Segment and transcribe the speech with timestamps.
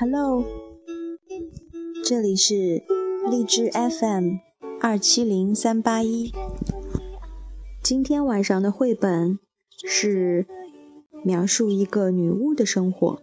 [0.00, 0.44] Hello，
[2.04, 2.84] 这里是
[3.28, 4.36] 荔枝 FM
[4.80, 6.32] 二七零三八一。
[7.82, 9.40] 今天晚上的绘本
[9.84, 10.46] 是
[11.24, 13.20] 描述一个女巫的生活。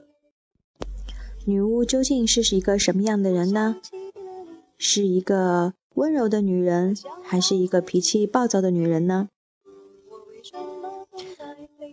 [1.45, 3.77] 女巫究竟是一个什么样的人呢？
[4.77, 9.29] 是一个温柔的女人，还是一个脾气暴躁的女人呢？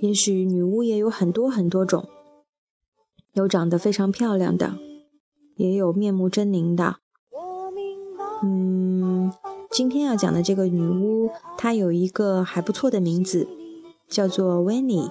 [0.01, 2.09] 也许女巫也有很多很多种，
[3.35, 4.75] 有长得非常漂亮的，
[5.57, 6.97] 也有面目狰狞的。
[8.43, 9.33] 嗯，
[9.71, 13.49] 今天要讲的这个女巫，她有一个还不错的名字，
[14.09, 15.11] 叫做温妮。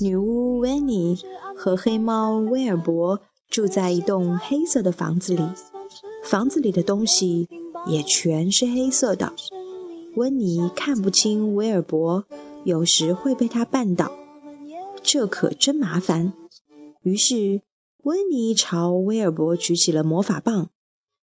[0.00, 1.18] 女巫温妮
[1.56, 5.42] 和黑猫威尔伯住在一栋黑色的房子里，
[6.24, 7.48] 房子里的东西
[7.86, 9.32] 也全是黑色的。
[10.16, 12.24] 温妮看不清威尔伯，
[12.64, 14.10] 有时会被他绊倒，
[15.02, 16.32] 这可真麻烦。
[17.02, 17.62] 于是
[18.02, 20.70] 温妮朝威尔伯举起了魔法棒，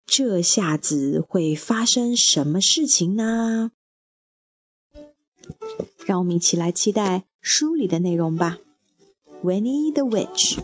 [0.05, 3.71] 这下子会发生什么事情呢？
[6.05, 8.57] 让我们一起来期待书里的内容吧。
[9.43, 10.57] Winnie the Witch，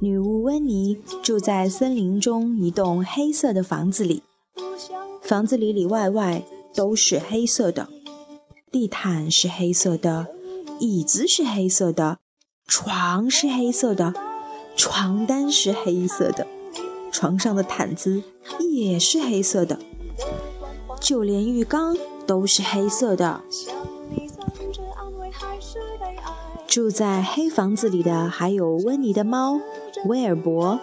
[0.00, 4.22] 女巫温妮住在森林中一栋黑色的房子里。
[5.22, 6.44] 房子里里外外
[6.74, 7.88] 都是黑色的，
[8.72, 10.28] 地毯是黑色的，
[10.80, 12.20] 椅子是黑色的，
[12.66, 14.14] 床是黑色的，
[14.74, 16.46] 床单是黑色的，
[17.12, 18.22] 床上的毯子
[18.72, 19.78] 也是黑色的，
[20.98, 21.94] 就连浴缸
[22.26, 23.42] 都是黑色的。
[26.66, 29.60] 住在黑房子里的还有温妮的猫
[30.06, 30.80] 威尔伯，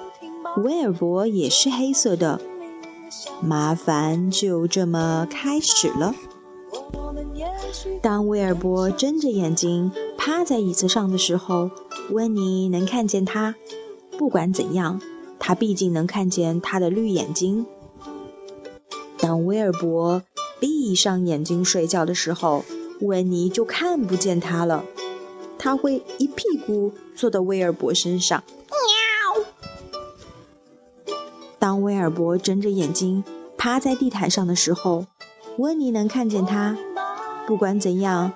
[0.57, 2.39] 威尔伯也是黑色的。
[3.41, 6.13] 麻烦就这么开始了。
[8.01, 11.69] 当威尔伯睁着眼睛趴在椅子上的时候，
[12.11, 13.55] 温妮能看见他。
[14.17, 15.01] 不管怎样，
[15.39, 17.65] 他毕竟能看见他的绿眼睛。
[19.19, 20.23] 当威尔伯
[20.59, 22.63] 闭上眼睛睡觉的时候，
[23.01, 24.83] 温妮就看不见他了。
[25.59, 28.43] 他会一屁股坐到威尔伯身上。
[28.69, 29.45] 喵
[31.59, 33.23] 当威尔伯睁着眼睛
[33.57, 35.05] 趴在地毯上的时候，
[35.57, 36.77] 温妮能看见他。
[37.45, 38.33] 不管怎样，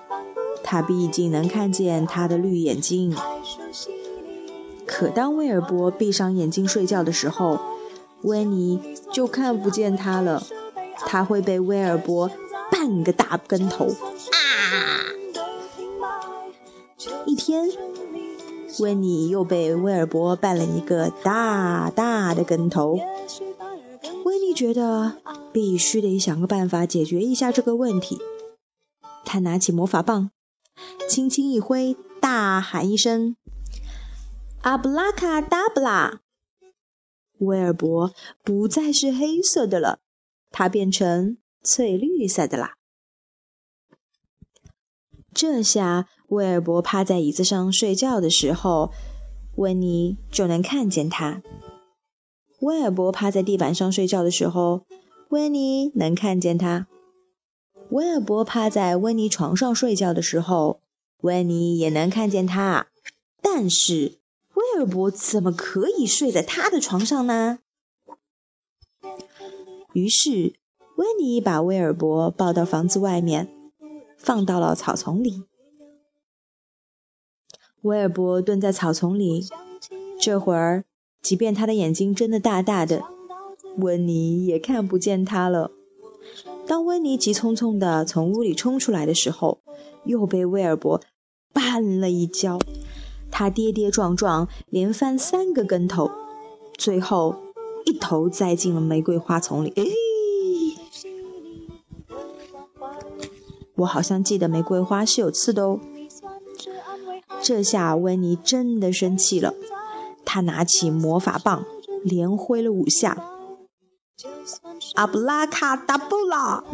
[0.64, 3.14] 他毕竟能看见他的绿眼睛。
[4.86, 7.60] 可当威尔伯闭上眼睛睡觉的时候，
[8.22, 10.42] 温妮就看不见他了。
[10.96, 12.30] 他会被威尔伯
[12.70, 13.86] 绊个大跟头。
[13.86, 13.92] 啊！
[17.26, 17.68] 一天，
[18.80, 22.98] 温妮又被威尔伯绊了一个大大的跟头。
[24.52, 25.20] 觉得
[25.52, 28.18] 必须得想个办法解决一下这个问题。
[29.24, 30.30] 他拿起魔法棒，
[31.08, 33.36] 轻轻一挥，大喊一声
[34.62, 36.20] ：“阿布拉卡达布拉！”
[37.38, 38.12] 威尔伯
[38.44, 40.00] 不再是黑色的了，
[40.50, 42.74] 它变成翠绿色的啦。
[45.34, 48.92] 这下，威尔伯趴在椅子上睡觉的时候，
[49.56, 51.42] 温妮就能看见他。
[52.62, 54.86] 威尔伯趴在地板上睡觉的时候，
[55.30, 56.86] 温妮能看见他。
[57.90, 60.80] 威尔伯趴在温妮床上睡觉的时候，
[61.22, 62.86] 温妮也能看见他。
[63.40, 64.20] 但是，
[64.54, 67.58] 威尔伯怎么可以睡在他的床上呢？
[69.92, 70.54] 于是，
[70.94, 73.52] 温妮把威尔伯抱到房子外面，
[74.16, 75.42] 放到了草丛里。
[77.80, 79.48] 威尔伯蹲在草丛里，
[80.20, 80.84] 这会儿。
[81.22, 83.04] 即便他的眼睛睁得大大的，
[83.78, 85.70] 温妮也看不见他了。
[86.66, 89.60] 当温妮急匆匆地从屋里冲出来的时候，
[90.04, 91.00] 又被威尔伯
[91.54, 92.58] 绊了一跤。
[93.30, 96.10] 他跌跌撞撞，连翻三个跟头，
[96.76, 97.36] 最后
[97.86, 99.72] 一头栽进了玫瑰花丛里。
[99.76, 99.84] 哎，
[103.76, 105.80] 我好像记得玫瑰花是有刺的哦。
[107.40, 109.54] 这下温妮真的生气了。
[110.24, 111.64] 他拿起魔法棒，
[112.02, 113.22] 连挥了五下，
[114.94, 116.64] 阿布拉卡达布拉！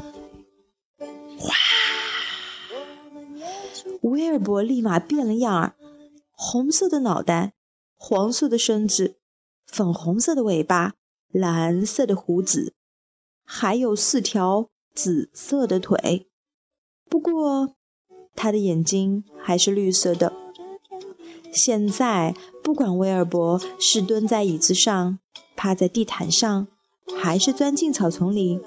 [1.38, 1.54] 哗！
[4.02, 5.74] 威尔伯立马变了样儿，
[6.30, 7.54] 红色的脑袋，
[7.96, 9.16] 黄色的身子，
[9.66, 10.94] 粉红色的尾巴，
[11.32, 12.74] 蓝色的胡子，
[13.44, 16.28] 还有四条紫色的腿。
[17.10, 17.74] 不过，
[18.34, 20.32] 他的眼睛还是绿色的。
[21.52, 25.18] 现在，不管威尔伯是蹲在椅子上、
[25.56, 26.68] 趴在地毯上，
[27.16, 28.60] 还是钻进草丛里，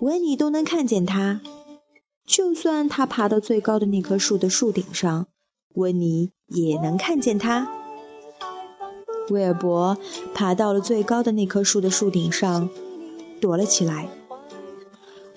[0.00, 1.40] 温妮都能看见他。
[2.26, 5.26] 就算他爬到最高的那棵树的树顶上，
[5.74, 7.70] 温妮也能看见他。
[9.30, 9.96] 威尔伯
[10.34, 12.68] 爬到了最高的那棵树的树顶上，
[13.40, 14.08] 躲了起来。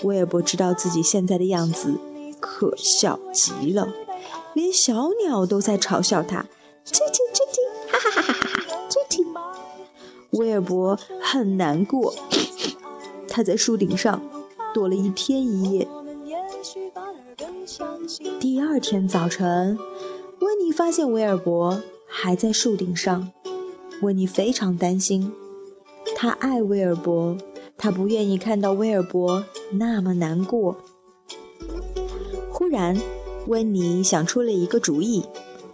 [0.04, 2.00] 威尔伯知道自己现在的样子
[2.40, 3.94] 可笑极了，
[4.54, 6.46] 连小鸟都在嘲笑他。
[10.32, 12.14] 威尔伯很难过，
[13.28, 14.22] 他在树顶上
[14.74, 15.88] 躲了一天一夜。
[18.40, 19.78] 第二天早晨，
[20.40, 23.32] 温妮发现威尔伯还在树顶上。
[24.02, 25.34] 温妮非常担心，
[26.16, 27.38] 他爱威尔伯，
[27.78, 30.78] 他不愿意看到威尔伯那么难过。
[32.52, 32.98] 忽然，
[33.48, 35.26] 温妮想出了一个主意，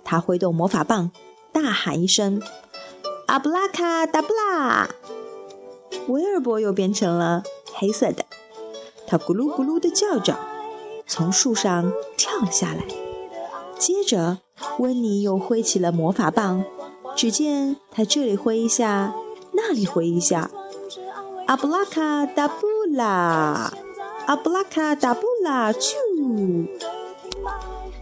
[0.03, 1.11] 他挥动魔法棒，
[1.51, 2.41] 大喊一声
[3.27, 4.89] ：“阿布拉卡达布拉！”
[6.07, 7.43] 威尔伯又变成了
[7.73, 8.25] 黑色的，
[9.07, 10.37] 他咕噜咕噜地叫着，
[11.07, 12.85] 从树上跳了下来。
[13.77, 14.39] 接着，
[14.79, 16.63] 温妮又挥起了魔法棒。
[17.15, 19.15] 只见他这里挥一下，
[19.53, 20.51] 那里挥一下，
[21.47, 23.73] 阿布拉卡达布拉，
[24.25, 25.95] 阿布拉卡达布拉，啾！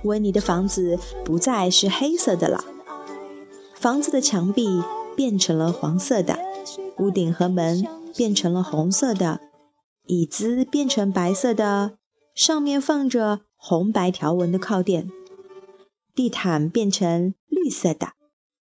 [0.03, 2.65] 温妮的房子不再是黑色的了，
[3.75, 4.81] 房子的墙壁
[5.15, 6.39] 变成了黄色的，
[6.97, 9.39] 屋顶和门变成了红色的，
[10.05, 11.97] 椅子变成白色的，
[12.35, 15.09] 上面放着红白条纹的靠垫，
[16.13, 18.13] 地毯变成绿色的。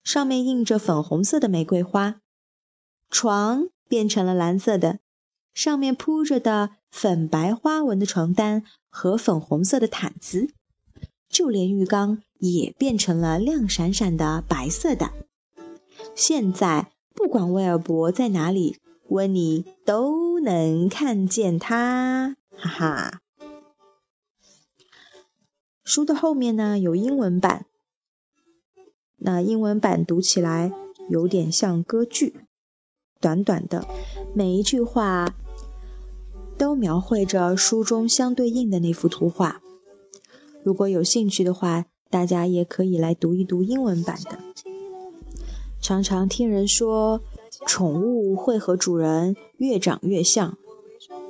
[0.04, 2.20] 上面印着粉红色的玫瑰花，
[3.08, 4.98] 床变成了蓝色的，
[5.54, 10.48] 上面铺着的粉白花纹的床单和粉红色的毯子，
[11.28, 15.12] 就连浴缸也变成了亮闪闪的白色的。
[16.14, 18.78] 现在不管威尔伯在哪里，
[19.08, 23.20] 温妮都能看见他，哈哈。
[25.84, 27.66] 书的后面呢有英文版。
[29.16, 30.72] 那英文版读起来
[31.08, 32.34] 有点像歌剧，
[33.20, 33.86] 短短的，
[34.34, 35.34] 每一句话
[36.56, 39.60] 都描绘着书中相对应的那幅图画。
[40.64, 44.38] 如果有兴趣的话，大家也可以来读一读英文版的。
[45.82, 47.20] 常常听人说，
[47.66, 50.56] 宠物会和主人越长越像，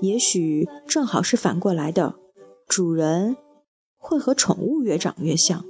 [0.03, 2.17] 也许正好是反过来的，
[2.69, 3.39] 主人
[3.97, 5.65] 会和宠物越长越像。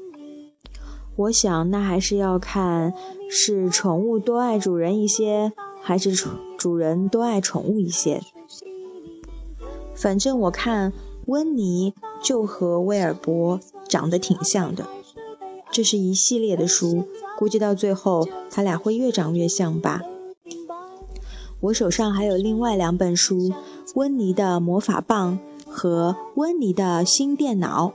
[1.14, 2.92] 我想，那还是要看
[3.30, 8.20] 是宠物多爱主人一些，还是主主人多爱宠物一些。
[9.94, 10.92] 反正我看
[11.26, 14.88] 温妮就和威尔伯长得挺像的。
[15.70, 17.06] 这是一系列的书，
[17.38, 20.02] 估计到最后他俩会越长越像吧。
[21.60, 23.48] 我手上还有另外两本书，
[23.94, 25.38] 《温妮的魔法棒》
[25.68, 27.92] 和《温妮的新电脑》。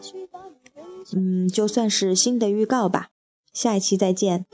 [1.16, 3.10] 嗯，就算是新的预告吧。
[3.54, 4.46] 下一期再见，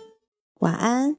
[0.60, 1.18] 晚安。